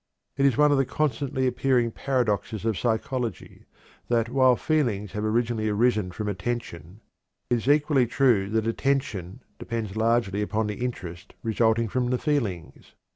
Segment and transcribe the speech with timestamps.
[0.35, 3.65] It is one of the constantly appearing paradoxes of psychology,
[4.07, 7.01] that while feelings have originally arisen from attention,
[7.51, 12.95] it is equally true that attention depends largely upon the interest resulting from the feelings.